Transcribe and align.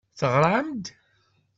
Teɣram-d. 0.19 0.85